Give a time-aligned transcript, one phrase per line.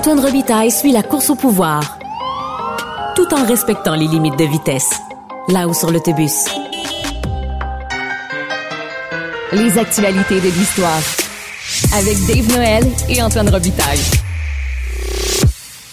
[0.00, 1.98] Antoine Robitaille suit la course au pouvoir,
[3.14, 4.88] tout en respectant les limites de vitesse.
[5.48, 6.46] Là-haut sur l'autobus.
[9.52, 11.02] Les actualités de l'histoire.
[11.92, 14.00] Avec Dave Noël et Antoine Robitaille.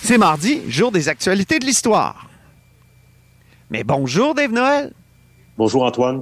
[0.02, 2.30] C'est mardi, jour des actualités de l'histoire.
[3.70, 4.94] Mais bonjour Dave Noël.
[5.58, 6.22] Bonjour Antoine.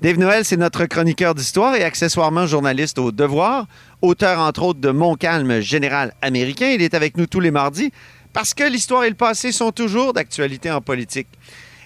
[0.00, 3.66] Dave Noël, c'est notre chroniqueur d'histoire et accessoirement journaliste au Devoir,
[4.04, 6.68] auteur entre autres de Montcalm général américain.
[6.68, 7.90] Il est avec nous tous les mardis
[8.32, 11.28] parce que l'histoire et le passé sont toujours d'actualité en politique.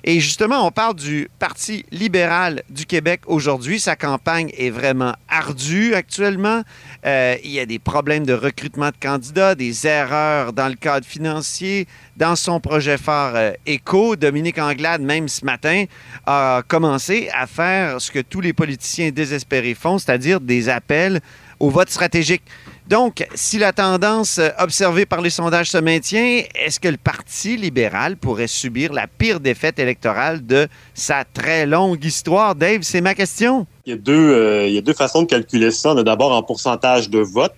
[0.05, 3.81] Et justement, on parle du Parti libéral du Québec aujourd'hui.
[3.81, 6.63] Sa campagne est vraiment ardue actuellement.
[7.05, 11.05] Euh, il y a des problèmes de recrutement de candidats, des erreurs dans le cadre
[11.05, 11.89] financier.
[12.17, 15.85] Dans son projet phare euh, ECO, Dominique Anglade, même ce matin,
[16.27, 21.21] a commencé à faire ce que tous les politiciens désespérés font, c'est-à-dire des appels
[21.61, 22.43] au vote stratégique.
[22.89, 27.59] Donc, si la tendance euh, observée par les sondages se maintient, est-ce que le Parti
[27.59, 32.55] libéral pourrait subir la pire défaite électorale de sa très longue histoire?
[32.55, 33.67] Dave, c'est ma question.
[33.85, 35.93] Il y, a deux, euh, il y a deux façons de calculer ça.
[35.93, 37.55] On a d'abord en pourcentage de vote.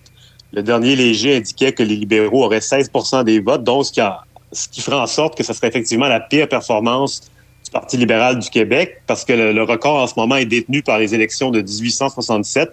[0.51, 4.97] Le dernier léger indiquait que les libéraux auraient 16% des votes, donc ce qui, ferait
[4.97, 7.21] en sorte que ce serait effectivement la pire performance
[7.63, 10.83] du Parti libéral du Québec, parce que le, le record en ce moment est détenu
[10.83, 12.69] par les élections de 1867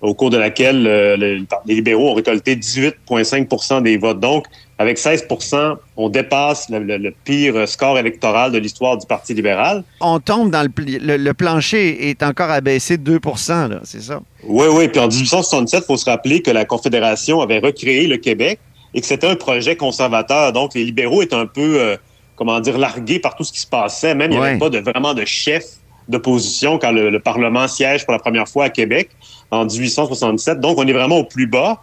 [0.00, 4.20] au cours de laquelle euh, les libéraux ont récolté 18,5% des votes.
[4.20, 4.46] Donc,
[4.78, 9.84] avec 16% on dépasse le, pire score électoral de l'histoire du Parti libéral.
[10.00, 14.20] On tombe dans le, le, plancher est encore abaissé de 2% c'est ça?
[14.44, 14.88] Oui, oui.
[14.88, 18.58] Puis en 1867, il faut se rappeler que la Confédération avait recréé le Québec
[18.94, 20.52] et que c'était un projet conservateur.
[20.52, 21.96] Donc, les libéraux étaient un peu, euh,
[22.36, 24.14] comment dire, largués par tout ce qui se passait.
[24.14, 25.64] Même, il n'y avait pas de, vraiment de chef
[26.08, 29.10] d'opposition quand le, Parlement siège pour la première fois à Québec
[29.50, 30.60] en 1867.
[30.60, 31.82] Donc, on est vraiment au plus bas.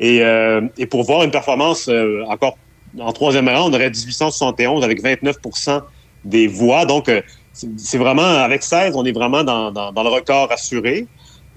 [0.00, 2.56] Et, euh, pour voir une performance euh, encore
[2.98, 5.82] en troisième rang, on aurait 1871 avec 29%
[6.24, 6.84] des voix.
[6.86, 7.20] Donc, euh,
[7.52, 11.06] c'est vraiment, avec 16, on est vraiment dans, dans, dans, le record assuré.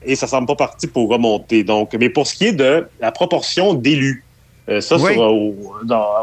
[0.04, 1.64] Et ça ne semble pas parti pour remonter.
[1.64, 4.24] Donc, mais pour ce qui est de la proportion d'élus,
[4.70, 5.56] euh, ça, sur, au,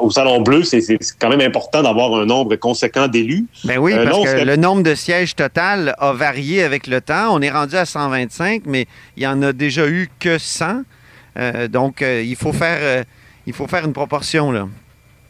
[0.00, 0.81] au, Salon Bleu, c'est
[1.19, 3.47] quand même important d'avoir un nombre conséquent d'élus.
[3.65, 7.34] Ben oui, euh, parce que le nombre de sièges total a varié avec le temps.
[7.34, 10.82] On est rendu à 125, mais il y en a déjà eu que 100.
[11.37, 13.04] Euh, donc, il, faut faire,
[13.47, 14.69] il faut faire une proportion, là.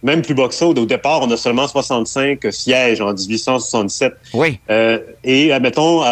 [0.03, 4.13] Même plus bas que ça, au départ, on a seulement 65 sièges en 1867.
[4.35, 4.61] Oui.
[5.25, 6.05] et, admettons,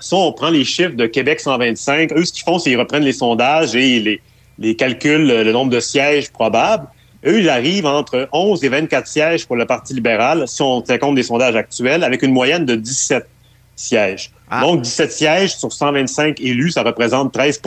[0.00, 3.04] si on prend les chiffres de Québec 125, eux, ce qu'ils font, c'est qu'ils reprennent
[3.04, 4.20] les sondages et les
[4.58, 6.86] les calculs, le nombre de sièges probables.
[7.26, 10.98] Eux, ils arrivent entre 11 et 24 sièges pour le Parti libéral, si on tient
[10.98, 13.26] compte des sondages actuels, avec une moyenne de 17
[13.74, 14.30] sièges.
[14.50, 14.60] Ah.
[14.60, 17.60] Donc, 17 sièges sur 125 élus, ça représente 13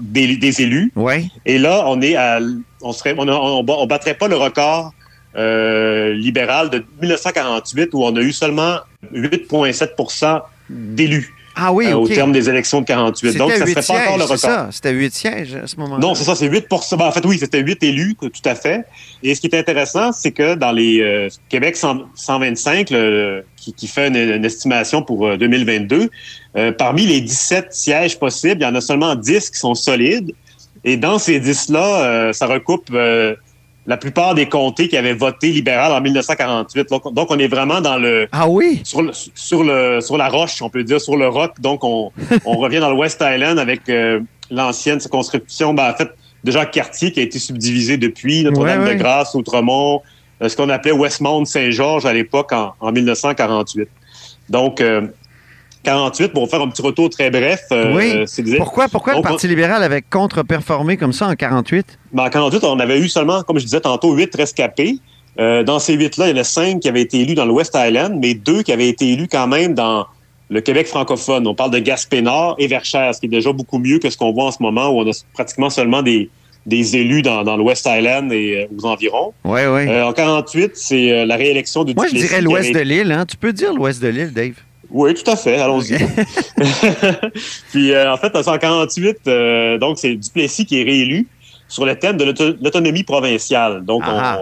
[0.00, 0.92] des, des élus.
[0.96, 1.24] Ouais.
[1.44, 2.40] Et là, on est à,
[2.80, 4.92] on serait, on, on, battrait pas le record
[5.36, 8.78] euh, libéral de 1948 où on a eu seulement
[9.12, 11.32] 8,7% d'élus.
[11.54, 13.36] Ah oui, euh, Au terme des élections de 48.
[13.36, 14.68] Donc, ça serait pas encore le record.
[14.70, 16.00] C'était 8 sièges à ce moment-là.
[16.00, 18.84] Non, c'est ça, c'est 8 ben, En fait, oui, c'était 8 élus, tout à fait.
[19.22, 22.86] Et ce qui est intéressant, c'est que dans les euh, Québec 125,
[23.56, 26.10] qui, fait une, estimation pour 2022,
[26.56, 30.32] euh, parmi les 17 sièges possibles, il y en a seulement 10 qui sont solides.
[30.84, 32.90] Et dans ces 10-là, ça recoupe
[33.86, 36.88] la plupart des comtés qui avaient voté libéral en 1948.
[37.12, 38.80] Donc, on est vraiment dans le ah oui?
[38.84, 41.60] sur le, sur le sur la roche, on peut dire sur le roc.
[41.60, 42.12] Donc on,
[42.44, 44.20] on revient dans le West Island avec euh,
[44.50, 46.10] l'ancienne circonscription, ben, en fait
[46.44, 50.02] déjà quartier qui a été subdivisé depuis Notre-Dame-de-Grâce, Outremont,
[50.42, 53.88] euh, ce qu'on appelait Westmount-Saint-Georges à l'époque en, en, 1948.
[54.48, 55.06] Donc euh,
[55.82, 57.62] 48, pour faire un petit retour très bref.
[57.72, 58.54] Euh, oui.
[58.56, 61.98] Pourquoi, pourquoi le Parti libéral avait contre-performé comme ça en 48?
[62.12, 64.98] Ben, en 48, on avait eu seulement, comme je disais tantôt, huit rescapés.
[65.38, 67.52] Euh, dans ces huit-là, il y en a cinq qui avaient été élus dans le
[67.52, 70.06] West Island, mais deux qui avaient été élus quand même dans
[70.50, 71.46] le Québec francophone.
[71.46, 74.32] On parle de Gaspé-Nord et Verchères, ce qui est déjà beaucoup mieux que ce qu'on
[74.32, 76.28] voit en ce moment où on a pratiquement seulement des,
[76.66, 79.32] des élus dans, dans le West Island et euh, aux environs.
[79.44, 80.02] Oui, oui.
[80.02, 83.10] en 48, c'est la réélection de Moi, je dirais l'ouest de l'île.
[83.10, 83.24] Hein?
[83.26, 84.54] Tu peux dire l'ouest de l'île, Dave.
[84.92, 85.58] Oui, tout à fait.
[85.58, 85.96] Allons-y.
[87.70, 91.26] Puis, en fait, en 1948, donc, c'est Duplessis qui est réélu
[91.72, 92.24] sur le thème de
[92.62, 93.82] l'autonomie provinciale.
[93.82, 94.38] Donc, ah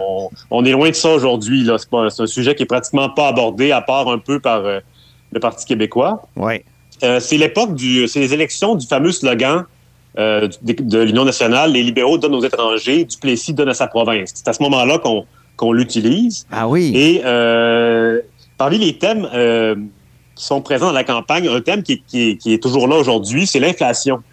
[0.49, 1.65] on, est loin de ça aujourd'hui.
[1.77, 4.81] C'est un sujet qui est pratiquement pas abordé, à part un peu par euh,
[5.31, 6.27] le Parti québécois.
[6.35, 6.55] Oui.
[7.03, 9.63] Euh, c'est l'époque du, c'est les élections du fameux slogan
[10.19, 14.33] euh, de, l'Union nationale, les libéraux donnent aux étrangers, Duplessis donne à sa province.
[14.35, 14.99] C'est à ce moment-là
[15.55, 16.45] qu'on l'utilise.
[16.51, 16.91] Ah oui.
[16.93, 17.21] Et
[18.57, 19.25] parmi les thèmes
[20.35, 24.23] qui sont présents dans la campagne, un thème qui est toujours là aujourd'hui, c'est l'inflation.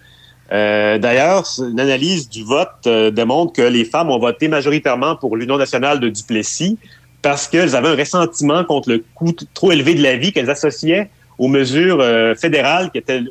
[0.51, 5.37] Euh, d'ailleurs, une analyse du vote euh, démontre que les femmes ont voté majoritairement pour
[5.37, 6.79] l'Union nationale de Duplessis
[7.21, 11.11] parce qu'elles avaient un ressentiment contre le coût trop élevé de la vie qu'elles associaient
[11.37, 13.23] aux mesures euh, fédérales qui étaient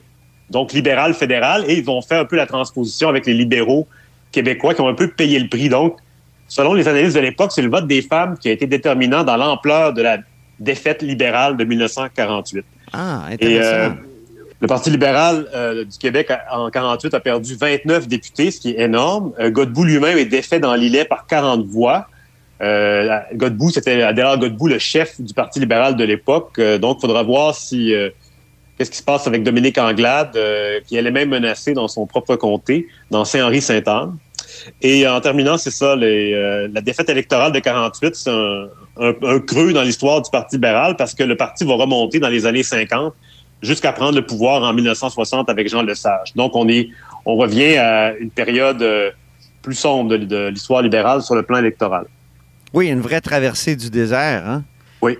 [0.51, 3.87] donc libérales fédérales et ils ont fait un peu la transposition avec les libéraux
[4.31, 5.69] québécois qui ont un peu payé le prix.
[5.69, 5.97] Donc,
[6.47, 9.37] selon les analyses de l'époque, c'est le vote des femmes qui a été déterminant dans
[9.37, 10.19] l'ampleur de la
[10.59, 12.65] défaite libérale de 1948.
[12.93, 13.95] Ah, intéressant.
[14.59, 18.81] Le Parti libéral euh, du Québec, en 48, a perdu 29 députés, ce qui est
[18.81, 19.31] énorme.
[19.39, 22.07] Euh, Godbout lui-même est défait dans l'îlet par 40 voix.
[22.61, 26.53] Euh, Godbout, c'était Adélard Godbout, le chef du Parti libéral de l'époque.
[26.57, 27.93] Euh, donc, il faudra voir si
[28.77, 30.35] qu'est-ce qui se passe avec Dominique Anglade,
[30.87, 34.17] qui est même menacée dans son propre comté, dans Saint-Henri-Sainte-Anne.
[34.81, 38.67] Et en terminant, c'est ça, les, la défaite électorale de 48, c'est un,
[38.99, 42.29] un, un, creux dans l'histoire du Parti libéral parce que le parti va remonter dans
[42.29, 43.13] les années 50
[43.61, 46.33] jusqu'à prendre le pouvoir en 1960 avec Jean Lesage.
[46.35, 46.89] Donc, on est,
[47.25, 49.11] on revient à une période euh,
[49.61, 52.05] plus sombre de, l'histoire libérale sur le plan électoral.
[52.73, 54.47] Oui, une vraie traversée du désert.
[54.47, 54.63] Hein?
[55.01, 55.17] Oui.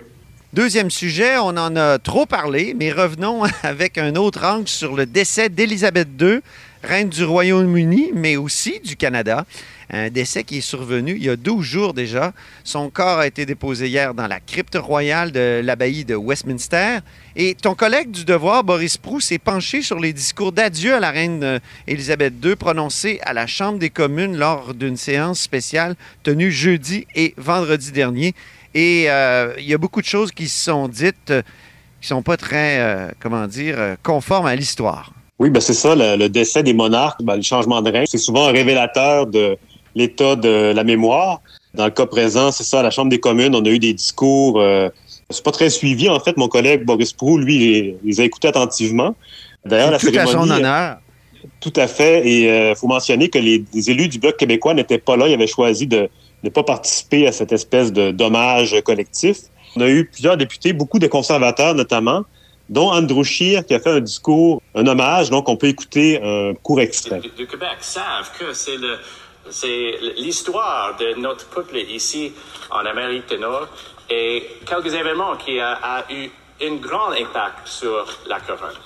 [0.52, 5.06] Deuxième sujet, on en a trop parlé, mais revenons avec un autre angle sur le
[5.06, 6.40] décès d'Élisabeth II,
[6.82, 9.44] reine du Royaume-Uni, mais aussi du Canada.
[9.90, 12.34] Un décès qui est survenu il y a 12 jours déjà.
[12.62, 16.98] Son corps a été déposé hier dans la crypte royale de l'abbaye de Westminster.
[17.36, 21.10] Et ton collègue du Devoir, Boris Proux, s'est penché sur les discours d'adieu à la
[21.10, 27.06] reine Élisabeth II prononcés à la Chambre des communes lors d'une séance spéciale tenue jeudi
[27.14, 28.34] et vendredi dernier.
[28.74, 31.42] Et euh, il y a beaucoup de choses qui se sont dites euh,
[32.00, 35.12] qui ne sont pas très, euh, comment dire, conformes à l'histoire.
[35.38, 38.48] Oui, ben c'est ça, le, décès des monarques, ben, le changement de règne, c'est souvent
[38.48, 39.56] un révélateur de,
[39.98, 41.42] l'état de la mémoire.
[41.74, 43.92] Dans le cas présent, c'est ça, à la Chambre des communes, on a eu des
[43.92, 44.60] discours.
[44.60, 44.88] Euh,
[45.28, 46.36] c'est pas très suivi, en fait.
[46.36, 49.14] Mon collègue Boris Prou, lui, les a écoutés attentivement.
[49.66, 50.30] D'ailleurs, la cérémonie.
[50.30, 50.96] à son honneur.
[51.60, 52.26] Tout à fait.
[52.26, 55.28] Et il euh, faut mentionner que les, élus du Bloc québécois n'étaient pas là.
[55.28, 56.08] Ils avaient choisi de
[56.42, 59.38] ne pas participer à cette espèce de dommage collectif.
[59.76, 62.22] On a eu plusieurs députés, beaucoup de conservateurs notamment,
[62.68, 65.30] dont Andrew Scheer qui a fait un discours, un hommage.
[65.30, 67.20] Donc, on peut écouter un court extrait.
[67.36, 68.98] Du Québec savent que c'est le
[69.50, 72.32] c'est l'histoire de notre peuple ici
[72.70, 73.68] en Amérique du Nord
[74.10, 76.30] et quelques événements qui ont eu
[76.60, 78.76] un grand impact sur la couronne.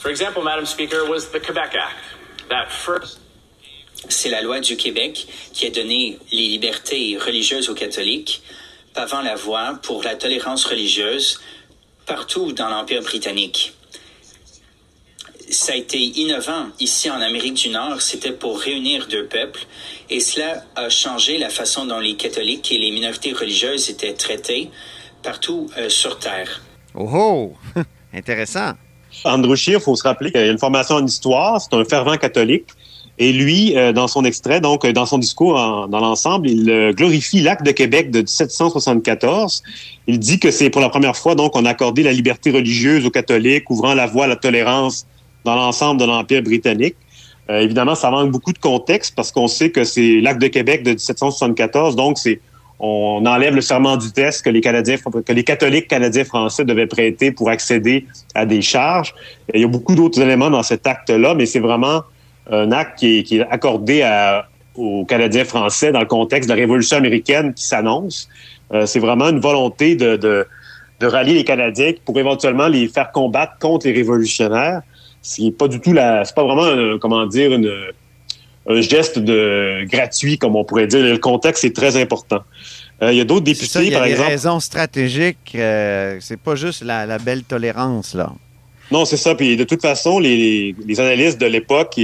[0.00, 2.48] For example, Madam Speaker, was the Quebec Act.
[2.48, 3.20] That first
[4.08, 8.42] c'est la loi du Québec qui a donné les libertés religieuses aux catholiques,
[8.94, 11.40] pavant la voie pour la tolérance religieuse
[12.08, 13.74] partout dans l'Empire britannique
[15.50, 18.02] ça a été innovant ici en Amérique du Nord.
[18.02, 19.66] C'était pour réunir deux peuples
[20.10, 24.70] et cela a changé la façon dont les catholiques et les minorités religieuses étaient traités
[25.22, 26.62] partout euh, sur Terre.
[26.94, 27.52] Oh, oh!
[28.14, 28.74] intéressant.
[29.24, 32.16] Andrew Scheer, il faut se rappeler qu'il a une formation en histoire, c'est un fervent
[32.16, 32.66] catholique.
[33.20, 35.54] Et lui, euh, dans son extrait, donc dans son discours
[35.88, 39.62] dans l'ensemble, il euh, glorifie l'acte de Québec de 1774.
[40.06, 43.04] Il dit que c'est pour la première fois donc on a accordé la liberté religieuse
[43.04, 45.06] aux catholiques, ouvrant la voie à la tolérance
[45.44, 46.94] dans l'ensemble de l'Empire britannique.
[47.50, 50.84] Euh, évidemment, ça manque beaucoup de contexte parce qu'on sait que c'est l'acte de Québec
[50.84, 52.40] de 1774, donc c'est
[52.80, 54.96] on enlève le serment du test que les Canadiens,
[55.26, 58.06] que les catholiques canadiens français devaient prêter pour accéder
[58.36, 59.14] à des charges.
[59.52, 62.02] il y a beaucoup d'autres éléments dans cet acte-là, mais c'est vraiment
[62.50, 64.08] un acte qui est, accordé
[64.74, 68.28] aux Canadiens français dans le contexte de la Révolution américaine qui s'annonce.
[68.72, 70.46] Euh, c'est vraiment une volonté de, de,
[71.00, 74.82] de, rallier les Canadiens pour éventuellement les faire combattre contre les révolutionnaires
[75.22, 77.72] c'est pas du tout la, c'est pas vraiment, un, comment dire, une,
[78.68, 81.02] un geste de gratuit, comme on pourrait dire.
[81.02, 82.42] Le contexte est très important.
[83.02, 84.28] Euh, il y a d'autres députés, ça, y a par exemple.
[84.28, 85.54] raisons stratégiques.
[85.54, 88.32] Euh, c'est pas juste la, belle tolérance, là.
[88.90, 89.34] Non, c'est ça.
[89.34, 91.98] Puis de toute façon, les, les analystes de l'époque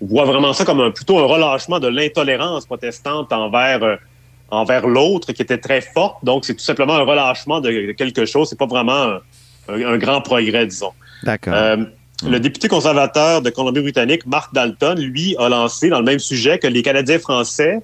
[0.00, 3.96] voient vraiment ça comme un, plutôt un relâchement de l'intolérance protestante envers, euh,
[4.50, 6.24] envers l'autre qui était très forte.
[6.24, 8.48] Donc, c'est tout simplement un relâchement de, quelque chose.
[8.48, 9.18] C'est pas vraiment
[9.68, 10.92] un, grand progrès, disons.
[11.22, 11.54] D'accord.
[11.54, 11.76] Euh,
[12.26, 16.66] le député conservateur de Colombie-Britannique, Mark Dalton, lui, a lancé dans le même sujet que
[16.66, 17.80] les Canadiens français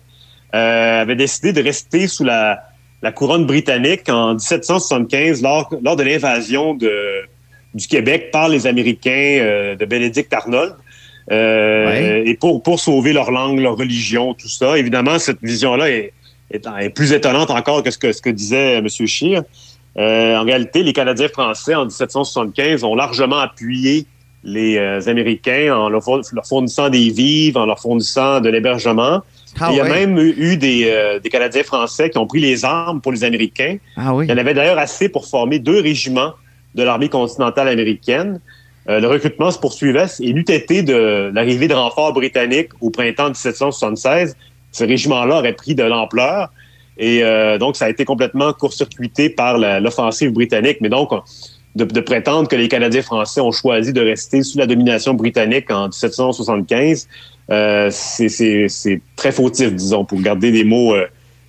[0.55, 2.65] euh, avaient décidé de rester sous la,
[3.03, 6.75] la couronne britannique en 1775 lors, lors de l'invasion
[7.75, 10.75] du Québec par les Américains euh, de Bénédicte Arnold.
[11.33, 14.79] Euh, et pour, pour sauver leur langue, leur religion, tout ça.
[14.79, 16.13] Évidemment, cette vision-là est,
[16.51, 18.89] est, plus étonnante encore que ce que, ce que disait M.
[18.89, 19.43] Scheer.
[19.97, 24.07] Euh, en réalité, les Canadiens français, en 1775, ont largement appuyé
[24.47, 24.79] les
[25.09, 26.03] Américains en leur,
[26.47, 29.23] fournissant des vivres, en leur fournissant de l'hébergement.
[29.59, 33.01] Ah il y a même eu des, des, Canadiens français qui ont pris les armes
[33.01, 33.79] pour les Américains.
[33.97, 34.27] Ah oui.
[34.27, 36.35] Il y en avait d'ailleurs assez pour former deux régiments
[36.75, 38.41] de l'armée continentale américaine.
[38.89, 43.29] Euh, le recrutement se poursuivait et l'eût été de l'arrivée de renforts britanniques au printemps
[43.29, 44.37] 1776.
[44.73, 46.51] Ce régiment-là aurait pris de l'ampleur
[46.99, 50.79] et euh, donc ça a été complètement court-circuité par l'offensive britannique.
[50.81, 51.11] Mais donc,
[51.75, 55.85] de, prétendre que les Canadiens français ont choisi de rester sous la domination britannique en
[55.85, 57.09] 1775,
[57.51, 60.95] euh, c'est très fautif, disons, pour garder des mots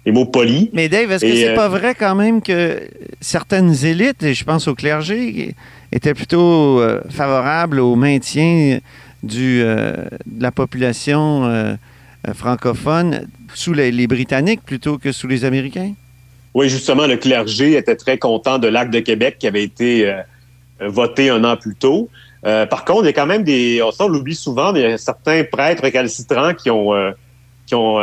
[0.05, 0.69] les mots polis.
[0.73, 2.81] Mais Dave, est-ce que c'est pas vrai quand même que
[3.21, 5.55] certaines élites, et je pense au clergé,
[5.91, 8.79] était plutôt euh, favorable au maintien
[9.23, 9.95] du, euh,
[10.25, 11.75] de la population euh,
[12.33, 15.93] francophone sous les, Britanniques plutôt que sous les Américains?
[16.53, 20.13] Oui, justement, le clergé était très content de l'acte de Québec qui avait été
[20.79, 22.09] voté un an plus tôt.
[22.43, 24.97] par contre, il y a quand même des, on l'oublie souvent, mais il y a
[24.97, 26.93] certains prêtres récalcitrants qui ont
[27.65, 27.97] qui ont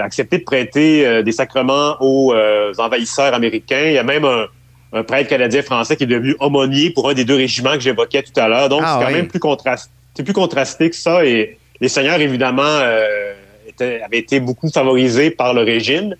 [0.00, 2.34] accepté de prêter des sacrements aux
[2.78, 3.84] envahisseurs américains.
[3.86, 4.46] Il y a même un,
[4.92, 8.38] un prêtre canadien-français qui est devenu aumônier pour un des deux régiments que j'évoquais tout
[8.40, 8.68] à l'heure.
[8.68, 9.90] Donc, ah c'est quand même plus contrasté,
[10.24, 11.24] plus contrasté que ça.
[11.24, 13.34] Et les seigneurs, évidemment, euh,
[13.80, 16.14] avaient été beaucoup favorisés par le régime.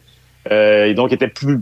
[0.50, 1.60] Euh, et donc, étaient plus,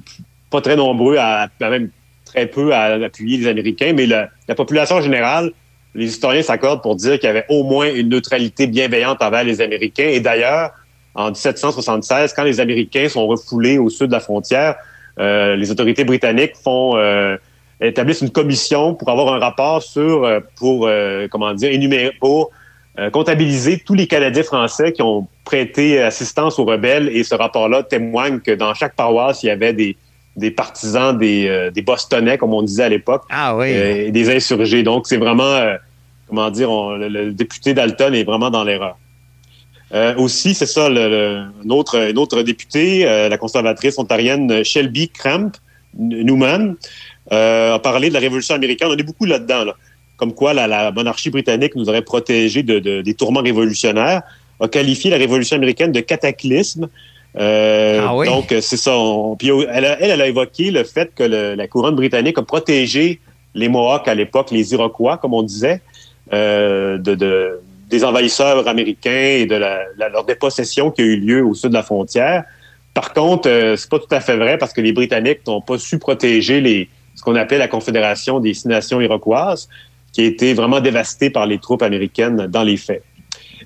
[0.50, 1.90] pas très nombreux, à, même
[2.24, 3.92] très peu à appuyer les Américains.
[3.94, 5.52] Mais la, population générale,
[5.94, 9.60] les historiens s'accordent pour dire qu'il y avait au moins une neutralité bienveillante envers les
[9.60, 10.08] Américains.
[10.08, 10.72] Et d'ailleurs,
[11.16, 14.76] en 1776, quand les Américains sont refoulés au sud de la frontière,
[15.18, 17.36] euh, les autorités britanniques font euh,
[17.80, 20.88] établissent une commission pour avoir un rapport sur euh, pour
[21.30, 22.50] comment dire énumérer pour
[23.12, 27.10] comptabiliser tous les Canadiens français qui ont prêté assistance aux rebelles.
[27.14, 29.96] Et ce rapport-là témoigne que dans chaque paroisse il y avait des
[30.36, 33.22] des partisans des, des Bostonnais comme on disait à l'époque.
[33.30, 33.68] Ah oui.
[33.68, 34.82] Et des insurgés.
[34.82, 35.76] Donc c'est vraiment
[36.26, 38.96] comment dire le, député Dalton est vraiment dans l'erreur
[39.94, 45.52] euh, aussi, c'est ça, le, notre, notre député, euh, la conservatrice ontarienne Shelby Cramp
[45.96, 46.74] Newman,
[47.32, 48.88] euh, a parlé de la Révolution américaine.
[48.90, 49.74] On est beaucoup là-dedans, là.
[50.16, 54.22] comme quoi la, monarchie britannique nous aurait protégés de, des tourments révolutionnaires,
[54.58, 56.88] a qualifié la Révolution américaine de cataclysme.
[57.38, 58.26] ah oui?
[58.26, 58.96] Donc, c'est ça.
[59.38, 63.20] puis elle, a, elle, a évoqué le fait que la couronne britannique a protégé
[63.54, 65.80] les Mohawks à l'époque, les Iroquois, comme on disait,
[66.32, 69.80] de, de des envahisseurs américains et de la,
[70.12, 72.44] leur dépossession qui a eu lieu au sud de la frontière.
[72.94, 75.78] Par contre, euh, c'est pas tout à fait vrai parce que les Britanniques n'ont pas
[75.78, 79.68] su protéger les, ce qu'on appelle la Confédération des Six Nations iroquoises,
[80.12, 83.02] qui a été vraiment dévastée par les troupes américaines dans les faits.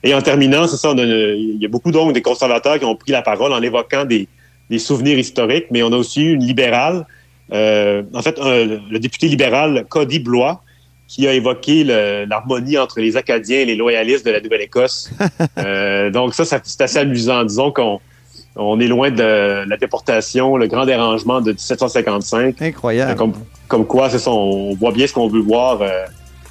[0.03, 3.13] Et en terminant, c'est ça, il y a beaucoup donc des conservateurs qui ont pris
[3.13, 4.29] la parole en évoquant des,
[4.69, 7.07] des souvenirs historiques, mais on a aussi eu une libérale,
[7.53, 10.63] euh, en fait, le député libéral Cody Blois,
[11.11, 15.11] qui a évoqué l'harmonie entre les Acadiens et les loyalistes de la Nouvelle-Écosse.
[15.59, 17.43] euh, donc ça, c'est assez amusant.
[17.43, 18.01] Disons qu'on
[18.55, 22.63] on est loin de la déportation, le grand dérangement de 1755.
[22.63, 23.17] Incroyable.
[23.17, 23.33] Comme,
[23.67, 25.89] comme quoi, ça, on voit bien ce qu'on veut voir euh,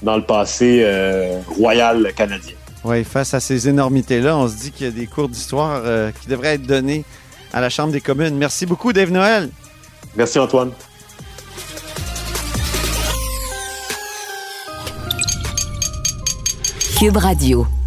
[0.03, 2.55] dans le passé euh, royal canadien.
[2.83, 5.83] Oui, face à ces énormités-là, on se dit qu'il y a des cours d'histoire
[6.21, 7.05] qui devraient être donnés
[7.53, 8.35] à la Chambre des communes.
[8.35, 9.49] Merci beaucoup, Dave Noël.
[10.17, 10.71] Merci, Antoine.
[16.99, 17.78] Cube Radio.